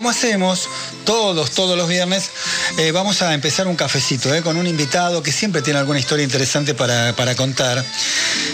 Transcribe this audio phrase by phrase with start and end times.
[0.00, 0.66] Como hacemos
[1.04, 2.30] todos, todos los viernes,
[2.78, 6.24] eh, vamos a empezar un cafecito eh, con un invitado que siempre tiene alguna historia
[6.24, 7.84] interesante para, contar.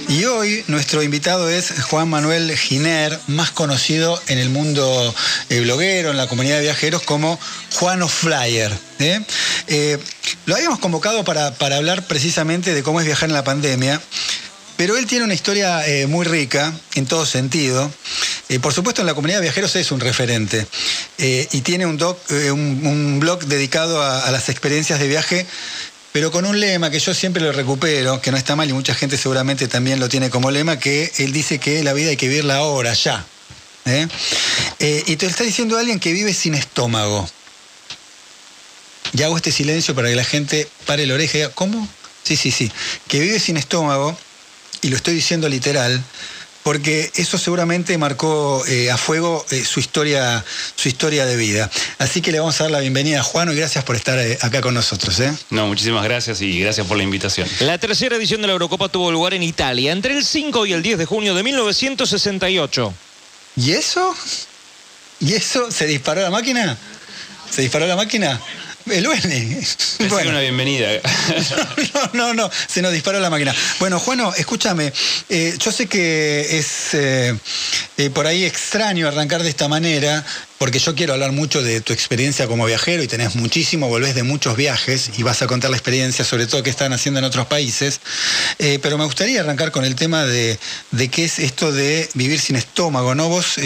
[0.08, 5.14] Y hoy nuestro invitado es Juan Manuel Giner, más conocido en el mundo
[5.48, 7.38] eh, bloguero, en la comunidad de viajeros, como
[7.74, 8.76] Juan Flyer.
[10.46, 14.02] lo habíamos convocado para, para hablar precisamente de cómo es viajar en la pandemia.
[14.76, 17.88] Pero él tiene una historia muy rica en todo sentido.
[18.48, 20.66] Eh, por supuesto, en la comunidad de viajeros es un referente
[21.18, 21.98] eh, y tiene un,
[22.30, 25.46] eh, un, blog dedicado a, las experiencias de viaje,
[26.12, 28.94] pero con un lema que yo siempre lo recupero, que no está mal y mucha
[28.94, 32.28] gente seguramente también lo tiene como lema, que él dice que la vida hay que
[32.28, 33.26] vivirla ahora, ya.
[34.78, 37.28] y te está diciendo alguien que vive sin estómago.
[39.12, 41.88] Y hago este silencio para que la gente pare la oreja y diga, ¿cómo?
[42.22, 42.70] Sí, sí, sí.
[43.08, 44.16] Que vive sin estómago,
[44.82, 46.02] y lo estoy diciendo literal,
[46.66, 50.44] porque eso seguramente marcó eh, a fuego eh, su, historia,
[50.74, 51.70] su historia de vida.
[51.98, 54.36] Así que le vamos a dar la bienvenida a Juan y gracias por estar eh,
[54.42, 55.16] acá con nosotros.
[55.50, 57.48] No, muchísimas gracias y gracias por la invitación.
[57.60, 60.82] La tercera edición de la Eurocopa tuvo lugar en Italia entre el 5 y el
[60.82, 62.94] 10 de junio de 1968.
[63.54, 64.12] ¿Y eso?
[65.20, 65.70] ¿Y eso?
[65.70, 66.76] ¿Se disparó la máquina?
[67.48, 68.40] ¿Se disparó la máquina?
[68.90, 69.06] El.
[70.08, 70.30] Bueno.
[70.30, 70.88] una bienvenida.
[72.12, 73.54] No, no, no, se nos disparó la máquina.
[73.80, 74.92] Bueno, Juano, escúchame,
[75.28, 77.36] eh, yo sé que es eh,
[77.96, 80.24] eh, por ahí extraño arrancar de esta manera,
[80.58, 84.22] porque yo quiero hablar mucho de tu experiencia como viajero y tenés muchísimo, volvés de
[84.22, 87.46] muchos viajes y vas a contar la experiencia, sobre todo que están haciendo en otros
[87.46, 88.00] países.
[88.58, 90.58] pero me gustaría arrancar con el tema de,
[91.10, 93.28] qué es esto de vivir sin estómago, ¿no?
[93.28, 93.56] Vos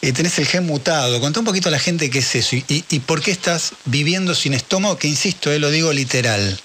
[0.00, 1.20] tenés el gen mutado.
[1.20, 4.34] Contá un poquito a la gente qué es eso y, y por qué estás viviendo
[4.34, 6.58] sin estómago, que insisto, lo digo literal.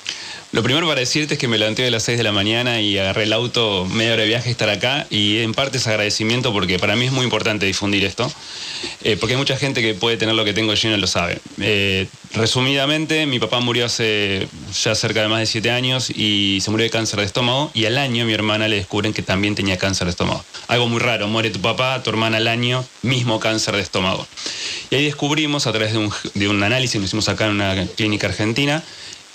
[0.53, 2.95] Lo primero para decirte es que me levanté a las 6 de la mañana y
[2.99, 6.77] agarré el auto media hora de viaje estar acá y en parte es agradecimiento porque
[6.77, 8.31] para mí es muy importante difundir esto,
[9.03, 11.39] eh, porque hay mucha gente que puede tener lo que tengo y no lo sabe.
[11.59, 14.47] Eh, resumidamente, mi papá murió hace
[14.79, 17.85] ya cerca de más de 7 años y se murió de cáncer de estómago y
[17.85, 20.45] al año mi hermana le descubren que también tenía cáncer de estómago.
[20.67, 24.27] Algo muy raro, muere tu papá, tu hermana al año, mismo cáncer de estómago.
[24.91, 27.87] Y ahí descubrimos a través de un, de un análisis que hicimos acá en una
[27.95, 28.83] clínica argentina,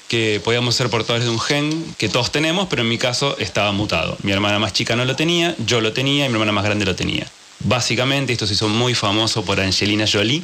[0.09, 3.71] que podíamos ser portadores de un gen que todos tenemos, pero en mi caso estaba
[3.73, 4.17] mutado.
[4.23, 6.85] Mi hermana más chica no lo tenía, yo lo tenía y mi hermana más grande
[6.85, 7.27] lo tenía.
[7.61, 10.43] Básicamente esto se hizo muy famoso por Angelina Jolie,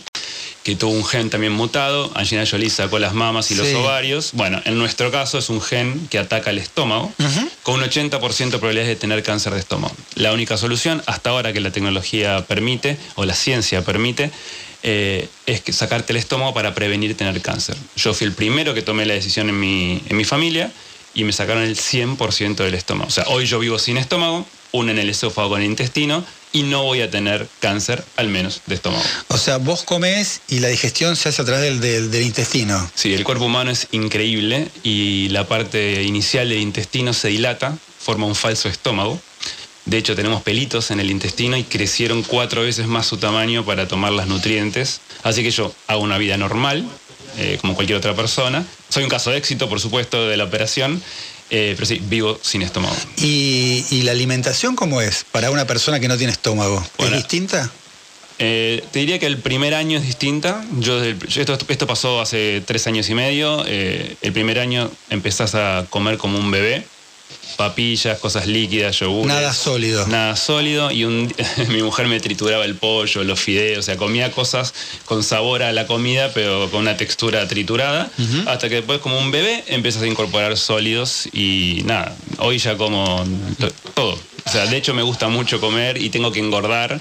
[0.65, 2.11] que tuvo un gen también mutado.
[2.15, 4.31] Angelina Jolie sacó las mamas y los ovarios.
[4.33, 7.13] Bueno, en nuestro caso es un gen que ataca el estómago,
[7.63, 9.95] con un 80% de probabilidades de tener cáncer de estómago.
[10.17, 14.31] La única solución, hasta ahora que la tecnología permite, o la ciencia permite,
[14.83, 17.77] eh, es que sacarte el estómago para prevenir tener cáncer.
[17.97, 20.73] Yo fui el primero que tomé la decisión en mi, en mi familia
[21.15, 23.09] y me sacaron el 100% del estómago.
[23.09, 26.25] O sea, hoy yo vivo sin estómago, uno en el esófago con el intestino
[26.55, 29.05] y no voy a tener cáncer, al menos, de estómago.
[29.29, 32.91] O sea, vos comes y la digestión se hace a través del, del, intestino.
[32.95, 38.25] Sí, el cuerpo humano es increíble y la parte inicial del intestino se dilata, forma
[38.25, 39.21] un falso estómago
[39.87, 43.87] de hecho, tenemos pelitos en el intestino y crecieron cuatro veces más su tamaño para
[43.87, 45.01] tomar las nutrientes.
[45.23, 46.89] Así que yo hago una vida normal,
[47.37, 48.65] eh, como cualquier otra persona.
[48.89, 51.03] Soy un caso de éxito, por supuesto, de la operación.
[51.51, 52.97] Eh, pero sí, vivo sin estómago.
[53.19, 56.85] ¿Y, la alimentación cómo es para una persona que no tiene estómago?
[56.99, 57.71] ¿Es distinta?
[58.39, 60.65] Eh, te diría que el primer año es distinta.
[60.81, 63.65] Yo, esto, esto, pasó hace tres años y medio.
[63.67, 66.85] el primer año empezás a comer como un bebé
[67.57, 69.27] papillas, cosas líquidas, yogur.
[69.27, 70.07] Nada sólido.
[70.07, 70.91] Nada sólido.
[70.91, 71.05] Y
[71.69, 74.75] mi mujer me trituraba el pollo, los fideos, o sea, comía cosas
[75.05, 78.11] con sabor a la comida, pero con una textura triturada.
[78.47, 82.17] Hasta que después, como un bebé, empiezas a incorporar sólidos y nada.
[82.39, 83.25] Hoy ya como
[83.95, 84.19] todo.
[84.47, 87.01] O sea, de hecho me gusta mucho comer y tengo que engordar.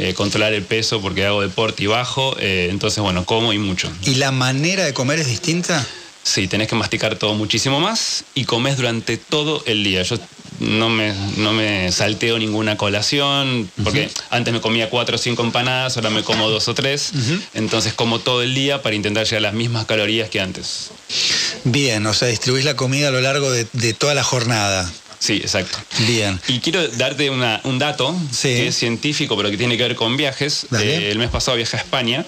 [0.00, 3.90] Eh, controlar el peso porque hago deporte y bajo, eh, entonces bueno, como y mucho.
[4.04, 5.84] ¿Y la manera de comer es distinta?
[6.28, 10.02] Sí, tenés que masticar todo muchísimo más y comes durante todo el día.
[10.02, 10.18] Yo
[10.60, 15.96] no me, no me salteo ninguna colación, porque antes me comía cuatro o cinco empanadas,
[15.96, 17.12] ahora me como dos o tres.
[17.54, 20.90] Entonces como todo el día para intentar llegar a las mismas calorías que antes.
[21.64, 23.64] Bien, o sea, distribuís la comida a lo largo de,
[23.94, 24.92] toda la jornada.
[25.18, 25.78] Sí, exacto.
[26.06, 26.38] Bien.
[26.46, 30.66] Y quiero darte un dato que es científico, pero que tiene que ver con viajes.
[30.78, 32.26] Eh, el mes pasado viajé a España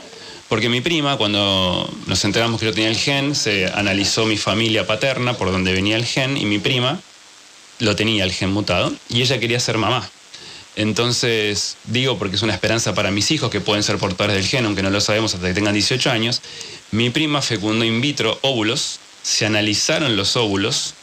[0.50, 4.84] porque mi prima, cuando nos enteramos que yo tenía el gen, se analizó mi familia
[4.84, 7.00] paterna, por donde venía el gen, y mi prima
[7.78, 10.10] lo tenía el gen mutado, y ella quería ser mamá.
[10.74, 14.66] Entonces, digo porque es una esperanza para mis hijos que pueden ser portadores del gen,
[14.66, 16.42] aunque no lo sabemos hasta que tengan 18 años,
[16.90, 20.94] mi prima fecundó in vitro óvulos, se analizaron los óvulos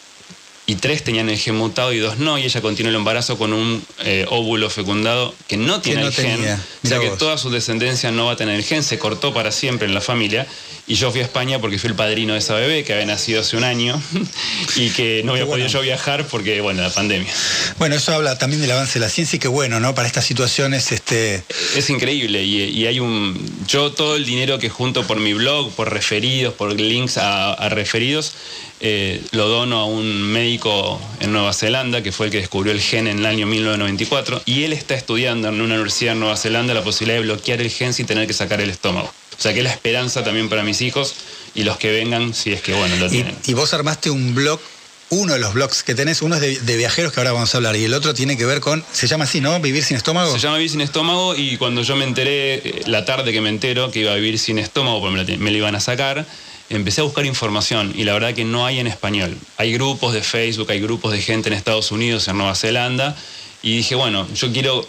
[0.69, 3.53] y tres tenían el gen mutado y dos no, y ella continuó el embarazo con
[3.53, 6.41] un eh, óvulo fecundado que no tiene el gen.
[6.83, 9.51] O sea que toda su descendencia no va a tener el gen, se cortó para
[9.51, 10.45] siempre en la familia.
[10.87, 13.41] Y yo fui a España porque fui el padrino de esa bebé que había nacido
[13.41, 14.01] hace un año
[14.75, 17.31] y que no había podido yo viajar porque, bueno, la pandemia.
[17.77, 19.93] Bueno, eso habla también del avance de la ciencia y que bueno, ¿no?
[19.93, 21.43] Para estas situaciones, este...
[21.75, 23.37] Es increíble y, hay un...
[23.67, 28.33] Yo todo el dinero que junto por mi blog, por referidos, por links a referidos,
[28.79, 32.79] eh, lo dono a un médico en Nueva Zelanda, que fue el que descubrió el
[32.79, 36.75] gen en el año 1994, y él está estudiando en una universidad en Nueva Zelanda
[36.75, 39.11] la posibilidad de bloquear el gen sin tener que sacar el estómago.
[39.37, 41.13] O sea que es la esperanza también para mis hijos
[41.53, 43.35] y los que vengan, si es que bueno, lo tienen.
[43.45, 44.59] Y, vos armaste un blog
[45.09, 47.77] uno de los blogs que tenés, uno es de, viajeros que ahora vamos a hablar
[47.77, 49.57] y el otro tiene que ver con, se llama así, ¿no?
[49.61, 50.33] Vivir sin estómago.
[50.33, 53.47] Se llama Vivir sin estómago y cuando yo me enteré, eh, la tarde que me
[53.49, 56.25] entero que iba a vivir sin estómago, porque me lo iban a sacar,
[56.69, 59.37] empecé a buscar información y la verdad que no hay en español.
[59.55, 63.15] Hay grupos de Facebook, hay grupos de gente en Estados Unidos, en Nueva Zelanda,
[63.63, 64.87] y dije, bueno, yo quiero...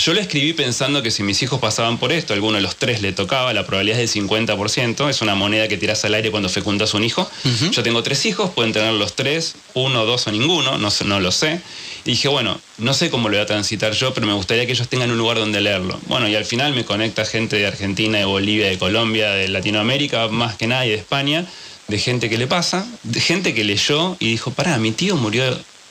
[0.00, 3.02] Yo le escribí pensando que si mis hijos pasaban por esto, alguno de los tres
[3.02, 6.48] le tocaba, la probabilidad es del 50%, es una moneda que tiras al aire cuando
[6.48, 7.30] fecundas un hijo.
[7.70, 11.30] Yo tengo tres hijos, pueden tener los tres, uno, dos o ninguno, no, no lo
[11.30, 11.60] sé.
[12.06, 14.72] Y dije, bueno, no sé cómo lo voy a transitar yo, pero me gustaría que
[14.72, 16.00] ellos tengan un lugar donde leerlo.
[16.06, 20.28] Bueno, y al final me conecta gente de Argentina, de Bolivia, de Colombia, de Latinoamérica,
[20.28, 21.44] más que nada, y de España,
[21.88, 25.44] de gente que le pasa, de gente que leyó y dijo, pará, mi tío murió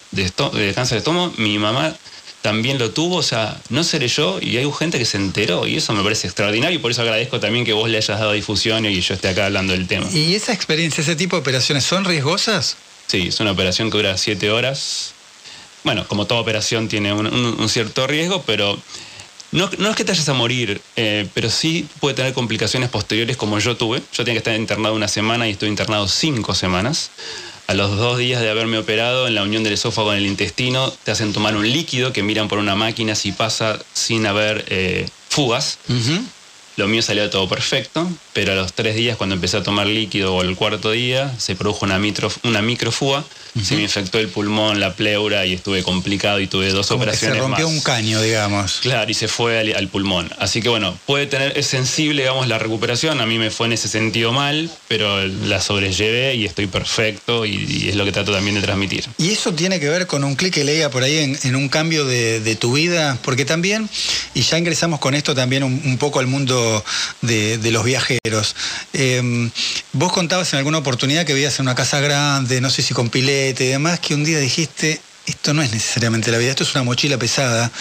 [0.09, 1.95] de, de cáncer de estómago, mi mamá
[2.41, 5.77] también lo tuvo, o sea, no seré yo, y hay gente que se enteró, y
[5.77, 8.85] eso me parece extraordinario, y por eso agradezco también que vos le hayas dado difusión
[8.85, 10.07] y yo esté acá hablando del tema.
[10.11, 12.77] ¿Y esa experiencia, ese tipo de operaciones, son riesgosas?
[13.07, 15.13] Sí, es una operación que dura siete horas,
[15.83, 18.77] bueno, como toda operación tiene un, cierto riesgo, pero
[19.51, 23.59] no, es que te vayas a morir, eh, pero sí puede tener complicaciones posteriores como
[23.59, 24.01] yo tuve.
[24.13, 27.11] Yo tenía que estar internado una semana y estuve internado cinco semanas.
[27.69, 30.91] A los dos días de haberme operado en la unión del esófago con el intestino,
[31.03, 35.07] te hacen tomar un líquido que miran por una máquina si pasa sin haber eh,
[35.29, 35.77] fugas.
[36.77, 40.35] Lo mío salió todo perfecto, pero a los tres días, cuando empecé a tomar líquido
[40.35, 41.99] o el cuarto día, se produjo una,
[42.43, 43.23] una microfuga
[43.63, 47.37] se me infectó el pulmón, la pleura y estuve complicado y tuve dos operaciones.
[47.37, 48.79] se rompió un caño, digamos.
[48.81, 50.29] Claro, y se fue al, pulmón.
[50.37, 53.19] Así que bueno, puede tener, es sensible, digamos, la recuperación.
[53.21, 57.89] A mí me fue en ese sentido mal, pero la sobrellevé y estoy perfecto y,
[57.89, 59.05] es lo que trato también de transmitir.
[59.17, 62.05] Y eso tiene que ver con un clic que leía por ahí en, un cambio
[62.05, 63.89] de, tu vida, porque también,
[64.33, 66.83] y ya ingresamos con esto también un, poco al mundo
[67.21, 67.83] de, los
[68.23, 68.55] viajeros.
[68.93, 69.49] Em,
[69.93, 73.09] vos contabas en alguna oportunidad que vivías en una casa grande, no sé si con
[73.09, 76.73] pileta, y demás, que un día dijiste, esto no es necesariamente la vida, esto es
[76.75, 77.71] una mochila pesada.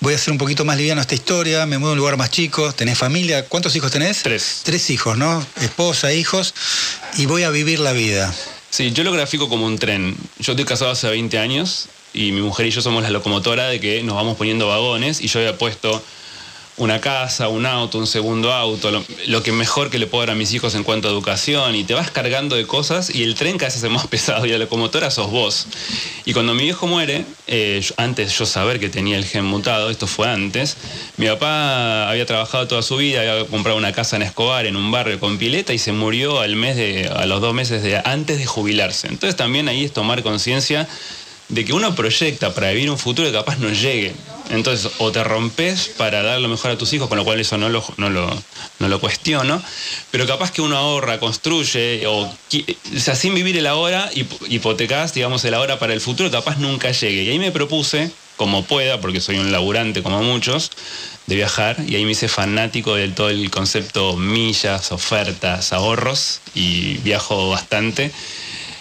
[0.00, 2.30] Voy a hacer un poquito más liviano esta historia, me muevo a un lugar más
[2.30, 4.22] chico, tenés familia, ¿cuántos hijos tenés?
[4.22, 4.62] Tres.
[4.64, 5.44] Tres hijos, ¿no?
[5.60, 6.54] Esposa, hijos,
[7.16, 8.34] y voy a vivir la vida.
[8.70, 10.16] Sí, yo lo grafico como un tren.
[10.40, 13.78] Yo estoy casado hace 20 años y mi mujer y yo somos la locomotora de
[13.78, 16.02] que nos vamos poniendo vagones y yo había puesto
[16.76, 18.90] una casa, un auto, un segundo auto,
[19.26, 21.84] lo, que mejor que le puedo dar a mis hijos en cuanto a educación, y
[21.84, 25.10] te vas cargando de cosas y el tren casi se más pesado y la locomotora
[25.10, 25.66] sos vos.
[26.24, 30.06] Y cuando mi viejo muere, eh, antes yo saber que tenía el gen mutado, esto
[30.08, 30.76] fue antes,
[31.16, 34.90] mi papá había trabajado toda su vida, había comprado una casa en Escobar, en un
[34.90, 38.38] barrio con pileta, y se murió al mes de, a los dos meses de, antes
[38.38, 39.06] de jubilarse.
[39.06, 40.88] Entonces también ahí es tomar conciencia
[41.54, 44.12] de que uno proyecta para vivir un futuro que capaz no llegue.
[44.50, 47.56] Entonces, o te rompes para dar lo mejor a tus hijos, con lo cual eso
[47.56, 48.28] no lo, no lo,
[48.80, 49.62] no lo cuestiono,
[50.10, 54.10] pero capaz que uno ahorra, construye, o, o sea, sin vivir el ahora,
[54.48, 57.22] hipotecas, digamos, el ahora para el futuro, capaz nunca llegue.
[57.22, 60.72] Y ahí me propuse, como pueda, porque soy un laburante como muchos,
[61.26, 66.98] de viajar, y ahí me hice fanático del todo el concepto millas, ofertas, ahorros, y
[66.98, 68.10] viajo bastante.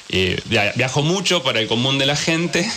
[0.10, 0.40] Eh,
[0.76, 2.70] viajo mucho para el común de la gente,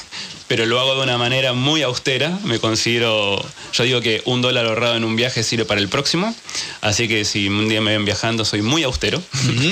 [0.48, 2.38] pero lo hago de una manera muy austera.
[2.44, 6.34] Me considero, yo digo que un dólar ahorrado en un viaje sirve para el próximo,
[6.80, 9.22] así que si un día me ven viajando soy muy austero,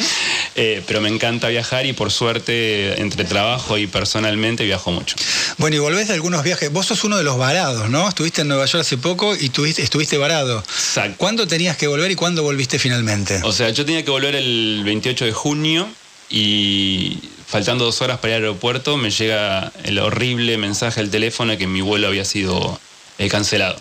[0.56, 5.16] eh, pero me encanta viajar y por suerte entre trabajo y personalmente viajo mucho.
[5.58, 8.08] Bueno, y volvés de algunos viajes, vos sos uno de los varados, ¿no?
[8.08, 10.58] Estuviste en Nueva York hace poco y tuviste, estuviste varado.
[10.58, 11.16] Exacto.
[11.18, 13.40] ¿Cuándo tenías que volver y cuándo volviste finalmente?
[13.44, 15.88] O sea, yo tenía que volver el 28 de junio
[16.28, 17.18] y
[17.54, 21.58] faltando dos horas para ir al aeropuerto, me llega el horrible mensaje al teléfono de
[21.58, 22.80] que mi vuelo había sido
[23.18, 23.76] eh, cancelado.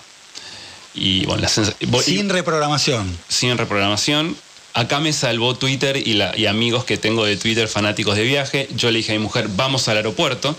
[0.94, 1.48] Y bueno,
[2.04, 3.18] sin reprogramación.
[3.28, 4.38] Sin reprogramación.
[4.76, 8.70] Acá me salvó Twitter y, y, amigos que tengo de Twitter fanáticos de viaje.
[8.76, 10.56] Yo le dije a mi mujer, vamos al aeropuerto.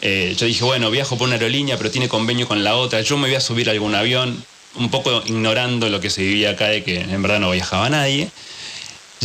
[0.00, 3.02] Eh, yo dije, bueno, viajo por una aerolínea, pero tiene convenio con la otra.
[3.02, 4.44] Yo me voy a subir a algún avión,
[4.74, 8.32] un poco ignorando lo que se vivía acá de que en verdad no viajaba nadie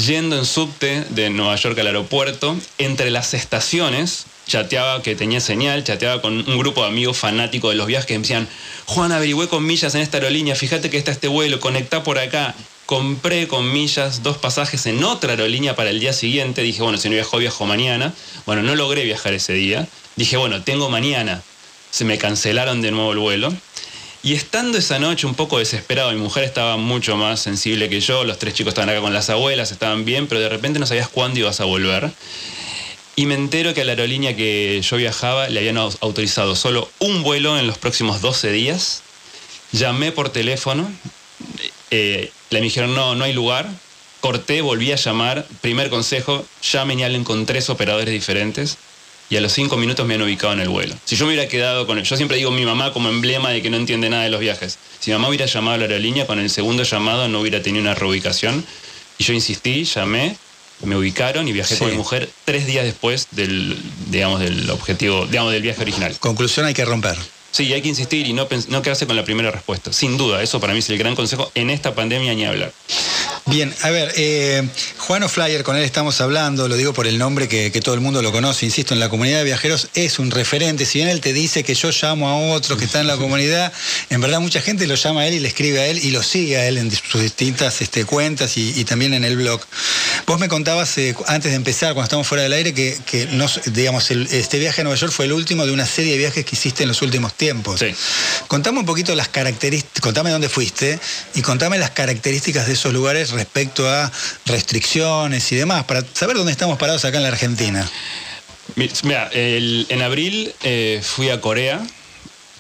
[0.06, 5.84] yendo en subte de Nueva York al aeropuerto, entre las estaciones chateaba, que tenía señal,
[5.84, 8.48] chateaba con un grupo de amigos fanáticos de los viajes que me decían,
[8.86, 12.56] Juan, averigüé con millas en esta aerolínea, fíjate que está este vuelo, conectá por acá.
[12.86, 16.62] Compré con millas dos pasajes en otra aerolínea para el día siguiente.
[16.62, 18.14] Dije, bueno, si no viajo, viajo mañana.
[18.46, 19.86] Bueno, no logré viajar ese día.
[20.16, 21.44] Dije, bueno, tengo mañana.
[21.92, 23.54] Se me cancelaron de nuevo el vuelo.
[24.24, 28.24] Y estando esa noche un poco desesperado, mi mujer estaba mucho más sensible que yo,
[28.24, 31.08] los tres chicos estaban acá con las abuelas, estaban bien, pero de repente no sabías
[31.08, 32.12] cuándo ibas a volver.
[33.16, 37.24] Y me entero que a la aerolínea que yo viajaba le habían autorizado solo un
[37.24, 39.02] vuelo en los próximos 12 días.
[39.72, 40.92] Llamé por teléfono,
[41.90, 43.68] eh, le dijeron no, no hay lugar.
[44.20, 45.48] Corté, volví a llamar.
[45.62, 48.78] Primer consejo, llamen y hablen con tres operadores diferentes
[49.30, 50.96] y a los cinco minutos me han ubicado en el vuelo.
[51.06, 53.62] Si yo me hubiera quedado con él, yo siempre digo mi mamá como emblema de
[53.62, 54.78] que no entiende nada de los viajes.
[55.00, 57.82] Si mi mamá hubiera llamado a la aerolínea, con el segundo llamado no hubiera tenido
[57.82, 58.66] una reubicación.
[59.18, 60.38] Y yo insistí, llamé,
[60.84, 63.78] me ubicaron y viajé con mi mujer tres días después del,
[64.10, 66.16] digamos, del objetivo, digamos, del viaje original.
[66.20, 67.18] Conclusión, hay que romper.
[67.52, 69.92] Sí, hay que insistir y no, no quedarse con la primera respuesta.
[69.92, 72.72] Sin duda, eso para mí es el gran consejo en esta pandemia ni hablar.
[73.48, 77.48] Bien, a ver, eh, Juan O'Flyer, con él estamos hablando, lo digo por el nombre
[77.48, 80.86] que, todo el mundo lo conoce, insisto, en la comunidad de viajeros es un referente.
[80.86, 83.72] Si bien él te dice que yo llamo a otro que está en la comunidad,
[84.10, 86.24] en verdad mucha gente lo llama a él y le escribe a él y lo
[86.24, 89.62] sigue a él en sus distintas este, cuentas y, también en el blog.
[90.26, 92.98] Vos me contabas eh, antes de empezar, cuando estamos fuera del aire, que,
[93.68, 96.56] digamos, este viaje a Nueva York fue el último de una serie de viajes que
[96.58, 97.80] hiciste en los últimos tiempos.
[97.80, 97.96] Sí.
[98.50, 101.00] Contame un poquito las características, contame dónde fuiste
[101.36, 104.12] y contame las características de esos lugares respecto a
[104.46, 107.90] restricciones y demás, para saber dónde estamos parados acá en la Argentina.
[109.04, 111.86] Mira, en abril eh, fui a Corea.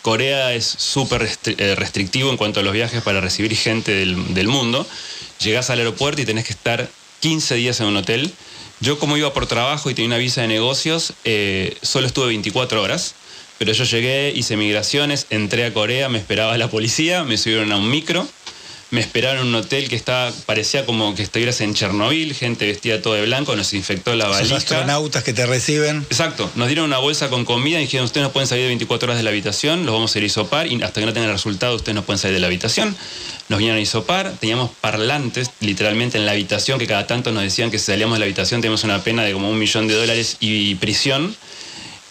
[0.02, 4.88] Corea es súper eh, restrictivo en cuanto a los viajes para recibir gente del, mundo.
[5.40, 6.90] Llegás al aeropuerto y tenés que estar
[7.20, 8.34] 15 días en un hotel.
[8.80, 12.82] Yo como iba por trabajo y tenía una visa de negocios, eh, solo estuve 24
[12.82, 13.16] horas.
[13.58, 17.78] Pero yo llegué, hice migraciones, entré a Corea, me esperaba la policía, me subieron a
[17.78, 18.28] un micro,
[18.90, 23.02] me esperaron en un hotel que estaba, parecía como que estuvieras en Chernobyl, gente vestida
[23.02, 24.54] todo de blanco, nos infectó la valija.
[24.54, 26.06] Los astronautas que te reciben.
[26.10, 29.08] Exacto, nos dieron una bolsa con comida y dijeron, ustedes no pueden salir de 24
[29.08, 31.30] horas de la habitación, los vamos a ir a isopar y hasta que no tengan
[31.30, 32.96] el resultado ustedes no pueden salir de la habitación.
[33.50, 37.72] Nos vinieron a isopar, teníamos parlantes literalmente en la habitación que cada tanto nos decían
[37.72, 40.38] que si salíamos de la habitación teníamos una pena de como un millón de dólares
[40.40, 41.36] y prisión.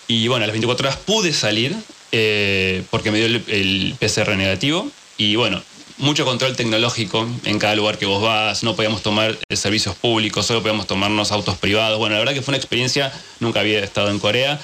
[0.08, 1.74] Y bueno, a las 24 horas pude salir
[2.12, 5.62] eh, porque me dio el PCR negativo y bueno,
[5.98, 10.46] mucho control tecnológico en cada lugar que vos vas, no podíamos tomar eh, servicios públicos,
[10.46, 11.98] solo podíamos tomarnos autos privados.
[11.98, 14.60] Bueno, la verdad que fue una experiencia, nunca había estado en Corea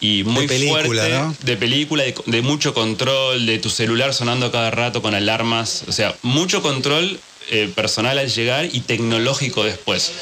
[0.00, 1.36] y muy de película, fuerte, ¿no?
[1.42, 6.14] de película, de, mucho control, de tu celular sonando cada rato con alarmas, o sea,
[6.22, 7.18] mucho control
[7.50, 10.12] eh, personal al llegar y tecnológico después.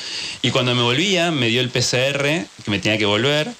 [0.42, 3.50] Y cuando me volvía, me dio el PCR, que me tenía que volver,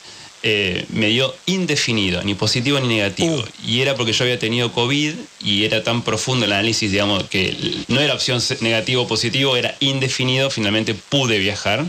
[0.47, 3.37] eh, me dio indefinido, ni positivo ni negativo.
[3.37, 3.45] Uh.
[3.67, 7.57] Y era porque yo había tenido COVID y era tan profundo el análisis, digamos, que
[7.89, 10.51] no era opción negativo o positivo, era indefinido.
[10.51, 11.87] Finalmente pude viajar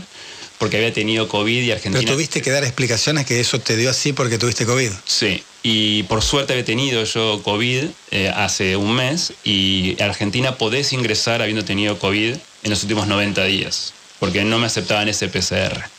[0.56, 2.00] porque había tenido COVID y Argentina.
[2.00, 4.90] Pero tuviste que dar explicaciones que eso te dio así porque tuviste COVID.
[5.04, 10.94] Sí, y por suerte había tenido yo COVID eh, hace un mes y Argentina podés
[10.94, 15.90] ingresar habiendo tenido COVID en los últimos 90 días, porque no me aceptaban ese PCR.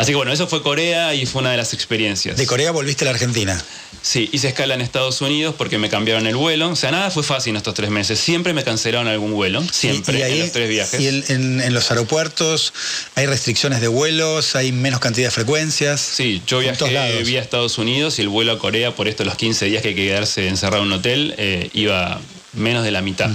[0.00, 2.38] Así que bueno, eso fue Corea y fue una de las experiencias.
[2.38, 3.62] ¿De Corea volviste a la Argentina?
[4.00, 6.70] Sí, hice escala en Estados Unidos porque me cambiaron el vuelo.
[6.70, 8.18] O sea, nada fue fácil en estos tres meses.
[8.18, 10.98] Siempre me cancelaron algún vuelo, siempre, en los tres viajes.
[10.98, 12.72] ¿Y en, los aeropuertos
[13.14, 14.56] hay restricciones de vuelos?
[14.56, 16.00] ¿Hay menos cantidad de frecuencias?
[16.00, 19.66] Sí, yo viajé vía Estados Unidos y el vuelo a Corea, por esto los 15
[19.66, 22.18] días que hay que quedarse encerrado en un hotel, eh, iba
[22.52, 23.30] menos de la mitad.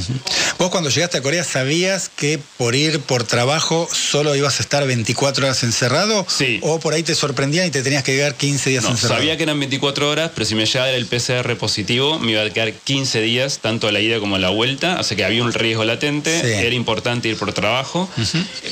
[0.58, 4.86] Vos cuando llegaste a Corea sabías que por ir por trabajo solo ibas a estar
[4.86, 6.26] 24 horas encerrado?
[6.30, 6.60] Sí.
[6.62, 9.44] ¿O por ahí te sorprendían y te tenías que quedar 15 días no, Sabía que
[9.44, 13.22] eran 24 horas, pero si me llegaba el PCR positivo, me iba a quedar 15
[13.22, 16.66] días, tanto a la ida como a la vuelta, así que había un riesgo latente,
[16.66, 18.10] era importante ir por trabajo,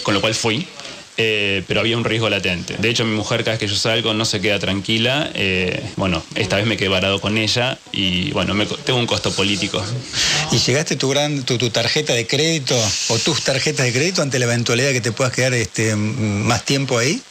[0.03, 0.67] con lo cual fui.
[1.15, 2.75] Eh, pero había un riesgo latente.
[2.79, 5.29] De hecho, mi mujer cada vez que yo salgo no se queda tranquila.
[5.35, 9.31] Eh, bueno, esta vez me quedé varado con ella y bueno, me, tengo un costo
[9.31, 9.83] político.
[10.51, 12.75] ¿Y llegaste tu, gran, tu, tarjeta de crédito
[13.09, 16.65] o tus tarjetas de crédito ante la eventualidad de que te puedas quedar este, más
[16.65, 17.21] tiempo ahí?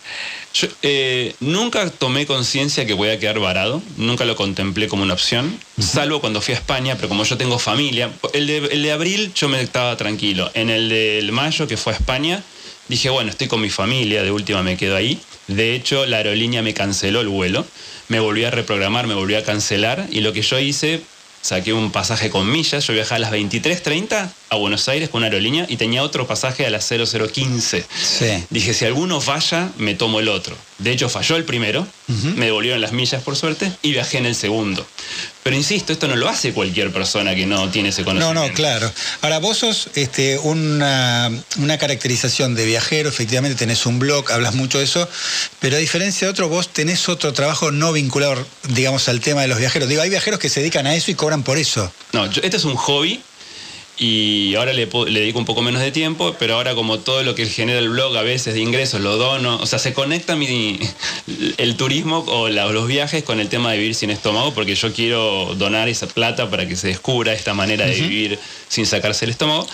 [0.54, 5.14] Yo, eh, nunca tomé conciencia que voy a quedar varado, nunca lo contemplé como una
[5.14, 8.92] opción, salvo cuando fui a España, pero como yo tengo familia, el de, el de
[8.92, 12.44] abril yo me estaba tranquilo, en el del mayo que fue a España,
[12.92, 15.18] Dije, bueno, estoy con mi familia, de última me quedo ahí.
[15.49, 17.64] De hecho, la aerolínea me canceló el vuelo,
[18.08, 21.00] me volví a reprogramar, me volví a cancelar y lo que yo hice,
[21.40, 25.28] saqué un pasaje con millas, yo viajaba a las 23.30 a Buenos Aires con una
[25.28, 27.85] aerolínea y tenía otro pasaje a las 0015.
[28.02, 28.44] Sí.
[28.50, 30.54] Dije, si alguno falla, me tomo el otro.
[30.78, 31.87] De hecho, falló el primero,
[32.37, 34.85] me devolvieron las millas por suerte y viajé en el segundo.
[35.42, 38.49] Pero insisto, esto no lo hace cualquier persona que no tiene ese No, conocimiento.
[38.49, 38.92] no, claro.
[39.23, 44.78] Ahora, vos sos este, una, una caracterización de viajero, efectivamente tenés un blog, hablas mucho
[44.78, 45.09] de eso,
[45.61, 49.49] pero a diferencia de otro, vos tenés otro trabajo no vinculado, digamos, al tema de
[49.49, 49.88] los viajeros.
[49.88, 51.90] Digo, hay viajeros que se dedican a eso y cobran por eso.
[52.12, 53.21] No, yo- este es un hobby
[53.99, 57.34] y ahora le, le dedico un poco menos de tiempo, pero ahora como todo lo
[57.34, 60.78] que genera el blog a veces de ingresos lo dono, o sea, se conecta mi,
[61.58, 64.92] el turismo o la- los viajes con el tema de vivir sin estómago, porque yo
[64.92, 69.30] quiero donar esa plata para que se descubra esta manera de vivir sin sacarse el
[69.32, 69.66] estómago.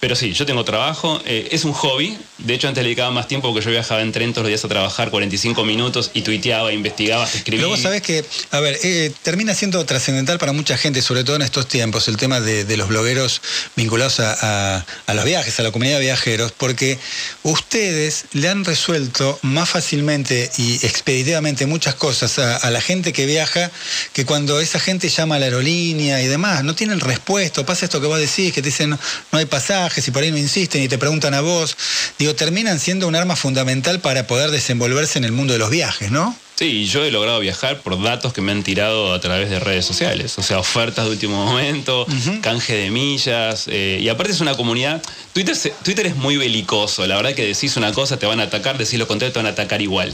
[0.00, 3.28] Pero sí, yo tengo trabajo, eh, es un hobby, de hecho antes le dedicaba más
[3.28, 6.72] tiempo porque yo viajaba en tren todos los días a trabajar 45 minutos y tuiteaba,
[6.72, 7.66] investigaba, escribía.
[7.66, 11.42] Vos sabés que, a ver, eh, termina siendo trascendental para mucha gente, sobre todo en
[11.42, 13.42] estos tiempos, el tema de, los blogueros
[13.76, 16.98] vinculados a, a- los viajes, a la comunidad de viajeros, porque
[17.42, 23.70] ustedes le han resuelto más fácilmente y expeditivamente muchas cosas a, la gente que viaja
[24.12, 28.00] que cuando esa gente llama a la aerolínea y demás, no tienen respuesta, pasa esto
[28.00, 28.98] que vos decís, que te dicen no,
[29.32, 31.76] no hay pasajes y por ahí no insisten y te preguntan a vos,
[32.18, 36.10] digo, terminan siendo un arma fundamental para poder desenvolverse en el mundo de los viajes,
[36.10, 36.36] ¿no?
[36.56, 39.84] Sí, yo he logrado viajar por datos que me han tirado a través de redes
[39.86, 40.36] sociales.
[40.38, 42.04] O sea, ofertas de último momento,
[42.42, 43.66] canje de millas.
[43.68, 45.00] eh, y aparte es una comunidad.
[45.32, 47.06] Twitter, se- Twitter es muy belicoso.
[47.06, 49.46] La verdad que decís una cosa, te van a atacar, decís lo contrario, te van
[49.46, 50.12] a atacar igual.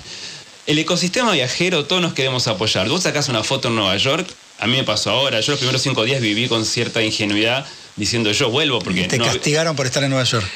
[0.66, 2.88] El ecosistema viajero, todos nos queremos apoyar.
[2.90, 4.26] Vos sacás una foto en Nueva York,
[4.58, 5.40] a mí me pasó ahora.
[5.40, 7.64] Yo los primeros cinco días viví con cierta ingenuidad
[7.96, 10.46] diciendo yo vuelvo porque Te no- castigaron por estar en Nueva York.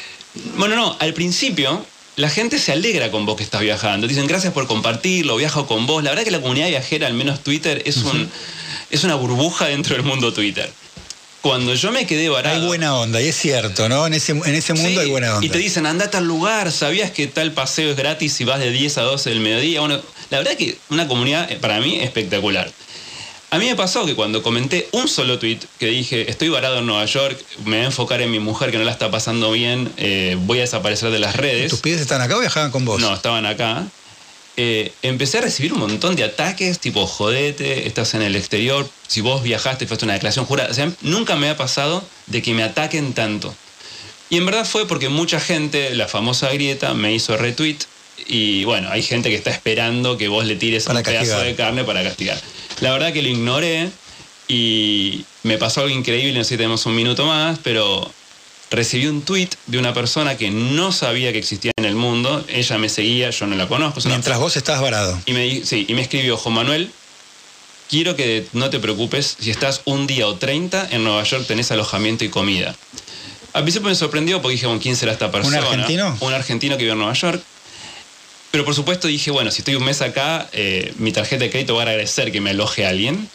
[0.56, 1.84] Bueno, no, al principio
[2.16, 4.06] la gente se alegra con vos que estás viajando.
[4.06, 6.02] Dicen gracias por compartirlo, viajo con vos.
[6.02, 8.28] La verdad que la comunidad viajera, al menos Twitter, es, un,
[8.90, 10.68] es una burbuja dentro del mundo Twitter.
[11.40, 12.60] Cuando yo me quedé varado...
[12.60, 14.04] Hay buena onda, y es cierto, ¿no?
[14.08, 15.46] En ese, en ese mundo Sí, hay buena onda.
[15.46, 18.72] Y te dicen, andate al lugar, ¿sabías que tal paseo es gratis si vas de
[18.72, 19.78] 10 a 12 del mediodía?
[19.78, 22.68] Bueno, la verdad que una comunidad, eh, para mí, espectacular.
[23.50, 26.86] A mí me pasó que cuando comenté un solo tweet que dije, estoy varado en
[26.86, 29.90] Nueva York, me voy a enfocar en mi mujer que no la está pasando bien,
[29.96, 31.70] eh, voy a desaparecer de las redes.
[31.70, 33.00] ¿Tus pibes están acá o viajaban con vos?
[33.00, 33.86] No, estaban acá.
[34.58, 39.22] Eh, empecé a recibir un montón de ataques, tipo, jodete, estás en el exterior, si
[39.22, 40.70] vos viajaste, fuiste una declaración jurada.
[40.70, 43.54] O sea, nunca me ha pasado de que me ataquen tanto.
[44.28, 47.78] Y en verdad fue porque mucha gente, la famosa grieta, me hizo retweet.
[48.26, 51.54] Y bueno, hay gente que está esperando que vos le tires Para un pedazo de
[51.54, 52.38] carne para castigar.
[52.80, 53.90] La verdad que lo ignoré
[54.46, 58.10] y me pasó algo increíble, no sé si tenemos un minuto más, pero
[58.70, 62.44] recibí un tweet de una persona que no sabía que existía en el mundo.
[62.48, 64.00] Ella me seguía, yo no la conozco.
[64.00, 65.20] una- Mientras vos estabas varado.
[65.26, 66.90] y me, sí, y me escribió, Juan Manuel,
[67.90, 71.70] quiero que no te preocupes, si estás un día o 30, en Nueva York tenés
[71.70, 72.74] alojamiento y comida.
[73.54, 75.56] Al principio me sorprendió porque dije, bueno, ¿quién será esta persona?
[75.58, 76.16] argentino?
[76.20, 77.42] Un argentino que vive en Nueva York.
[78.50, 81.74] Pero por supuesto dije, bueno, si estoy un mes acá, eh, mi tarjeta de crédito
[81.74, 83.28] va a agradecer que me aloje a alguien.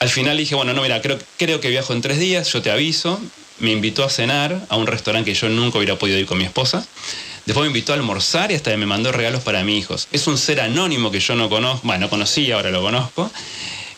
[0.00, 2.70] Al final dije, bueno, no, mira, creo, creo que viajo en tres días, yo te
[2.70, 3.20] aviso.
[3.60, 6.44] Me invitó a cenar a un restaurante que yo nunca hubiera podido ir con mi
[6.44, 6.84] esposa.
[7.46, 10.08] Después me invitó a almorzar y hasta me mandó regalos para mis hijos.
[10.12, 13.30] Es un ser anónimo que yo no conozco, bueno, no conocía, ahora lo conozco,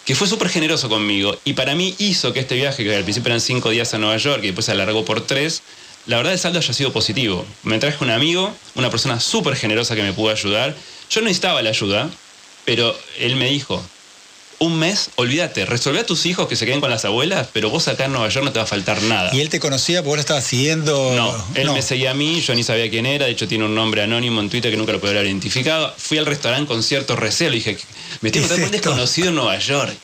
[0.07, 1.37] que fue súper generoso conmigo.
[1.45, 4.16] Y para mí hizo que este viaje, que al principio eran cinco días a Nueva
[4.16, 5.62] York y después se alargó por tres,
[6.07, 7.45] la verdad el saldo haya sido positivo.
[7.64, 10.77] Me traje un amigo, una persona súper generosa que me pudo ayudar.
[11.11, 12.09] Yo no necesitaba la ayuda,
[12.64, 13.85] pero él me dijo,
[14.59, 17.88] un mes, olvídate, resolvé a tus hijos que se queden con las abuelas, pero vos
[17.88, 19.35] acá en Nueva York no te va a faltar nada.
[19.35, 21.14] ¿Y él te conocía porque vos lo estabas siguiendo?
[21.14, 23.75] No, él me seguía a mí, yo ni sabía quién era, de hecho tiene un
[23.75, 25.92] nombre anónimo en Twitter que nunca lo pude haber identificado.
[25.97, 27.77] Fui al restaurante con cierto recelo y dije,
[28.23, 29.97] me estoy ¿Qué es un desconocido en Nueva York.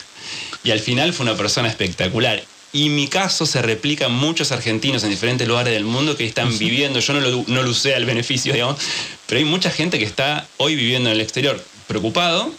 [0.65, 2.43] Y al final fue una persona espectacular.
[2.75, 6.57] Y mi caso se replica en muchos argentinos en diferentes lugares del mundo que están
[6.59, 8.79] viviendo, yo no lo, no lo usé al beneficio, digamos,
[9.27, 12.51] pero hay mucha gente que está hoy viviendo en el exterior preocupado.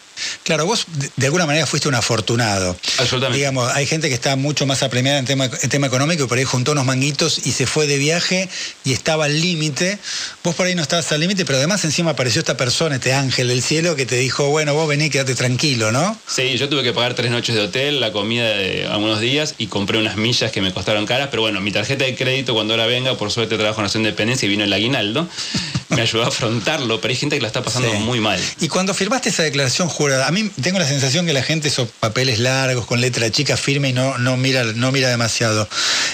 [0.44, 2.78] Claro, vos de, alguna manera fuiste un afortunado.
[3.00, 3.38] Absolutamente.
[3.38, 6.38] Digamos, hay gente que está mucho más apremiada en tema, en tema económico y por
[6.38, 8.50] ahí juntó unos manguitos y se fue de viaje
[8.84, 9.98] y estaba al límite.
[10.44, 13.48] Vos por ahí no estabas al límite, pero además encima apareció esta persona, este ángel
[13.48, 16.18] del cielo, que te dijo, bueno, vos vení, quédate tranquilo, ¿no?
[16.28, 19.68] Sí, yo tuve que pagar tres noches de hotel, la comida de algunos días y
[19.68, 22.86] compré unas millas que me costaron caras, pero bueno, mi tarjeta de crédito cuando ahora
[22.86, 25.28] venga, por suerte trabajo en Nación de Independencia y vino el aguinaldo,
[25.90, 27.98] me ayudó a afrontarlo, pero hay gente que la está pasando Sí.
[27.98, 28.40] muy mal.
[28.60, 31.88] Y cuando firmaste esa declaración jurada, a mí tengo la sensación que la gente esos
[32.00, 35.68] papeles largos, con letra chica, firme y no, no, mira, no mira demasiado.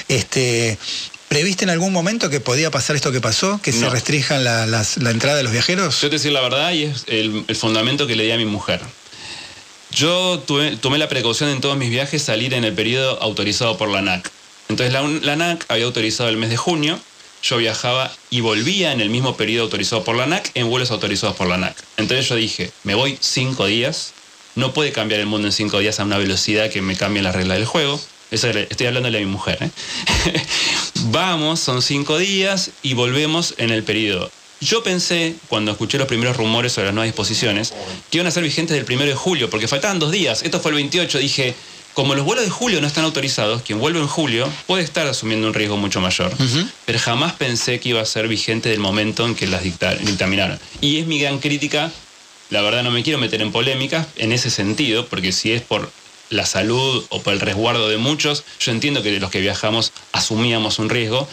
[0.08, 0.78] Este,
[1.28, 3.60] ¿Previste en algún momento que podía pasar esto que pasó?
[3.62, 6.02] ¿Que se restrinjan la, las- la entrada de los viajeros?
[6.02, 8.46] Yo te decir la verdad y es el, el fundamento que le di a mi
[8.46, 8.82] mujer.
[9.92, 13.90] Yo tuve- tomé la precaución en todos mis viajes salir en el periodo autorizado por
[13.90, 14.32] la ANAC.
[14.70, 17.00] Entonces la, la ANAC había autorizado el mes de junio,
[17.42, 21.36] yo viajaba y volvía en el mismo periodo autorizado por la ANAC en vuelos autorizados
[21.36, 21.76] por la ANAC.
[21.98, 24.14] Entonces yo dije, me voy cinco días,
[24.56, 27.36] no puede cambiar el mundo en cinco días a una velocidad que me cambie las
[27.36, 28.00] reglas del juego.
[28.32, 29.58] Estoy hablándole a mi mujer.
[29.62, 29.72] ¿eh?
[31.06, 34.30] Vamos, son cinco días y volvemos en el periodo.
[34.62, 37.74] Yo pensé, cuando escuché los primeros rumores sobre las nuevas disposiciones,
[38.12, 40.44] que iban a ser vigentes del primero de julio, porque faltaban dos días.
[40.44, 41.18] Esto fue el 28.
[41.18, 41.56] Dije,
[41.94, 45.48] como los vuelos de julio no están autorizados, quien vuelve en julio puede estar asumiendo
[45.48, 46.32] un riesgo mucho mayor.
[46.86, 50.60] Pero jamás pensé que iba a ser vigente del momento en que las dicta- dictaminaron.
[50.82, 51.92] Y es mi gran crítica.
[52.50, 55.92] La verdad no me quiero meter en polémicas en ese sentido, porque si es por
[56.30, 60.80] la salud o por el resguardo de muchos, yo entiendo que los que viajamos asumíamos
[60.80, 61.28] un riesgo,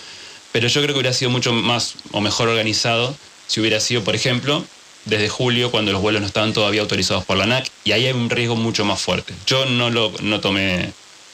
[0.52, 3.14] pero yo creo que hubiera sido mucho más o mejor organizado
[3.46, 4.64] si hubiera sido, por ejemplo,
[5.06, 8.12] desde julio, cuando los vuelos no estaban todavía autorizados por la ANAC, y ahí hay
[8.12, 9.32] un riesgo mucho más fuerte.
[9.46, 10.92] Yo no, lo, no tomé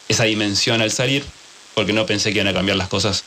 [0.09, 1.25] esa dimensión al salir,
[1.75, 3.25] porque no pensé que iban a cambiar las cosas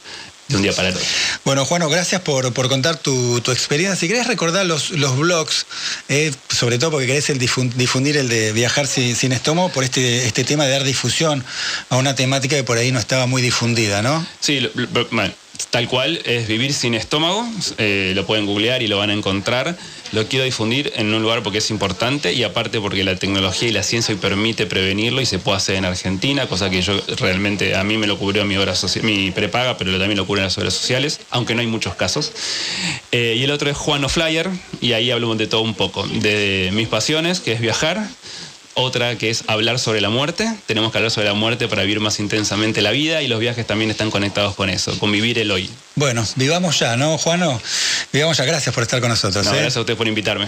[0.47, 1.07] de un día para el otro.
[1.43, 3.95] Bueno, Juano, gracias por, por contar tu, tu experiencia.
[3.95, 5.65] Si querés recordar los, los blogs,
[6.07, 9.83] eh, sobre todo porque querés el difun- difundir el de viajar sin, sin estómago, por
[9.83, 11.43] este, este tema de dar difusión
[11.89, 14.23] a una temática que por ahí no estaba muy difundida, ¿no?
[14.39, 14.69] Sí,
[15.09, 15.33] bueno,
[15.71, 17.43] tal cual es vivir sin estómago,
[17.79, 19.75] eh, lo pueden googlear y lo van a encontrar.
[20.15, 23.73] Lo quiero difundir en un lugar porque es importante y aparte porque la tecnología y
[23.73, 27.75] la ciencia hoy permite prevenirlo y se puede hacer en Argentina, cosa que yo realmente
[27.75, 30.57] a mí me lo cubrió mi, obra soci- mi prepaga, pero también lo cubren las
[30.57, 32.31] obras sociales, aunque no hay muchos casos.
[33.11, 34.49] Eh, y el otro es Juano Flyer
[34.79, 38.07] y ahí hablamos de todo un poco, de mis pasiones, que es viajar,
[38.75, 40.47] otra que es hablar sobre la muerte.
[40.67, 43.65] Tenemos que hablar sobre la muerte para vivir más intensamente la vida y los viajes
[43.65, 45.69] también están conectados con eso, con vivir el hoy.
[45.95, 47.59] Bueno, vivamos ya, ¿no, Juano?
[48.11, 48.45] Vivamos ya.
[48.45, 49.45] Gracias por estar con nosotros.
[49.45, 49.55] No, ¿eh?
[49.55, 50.47] gracias a usted por invitarme.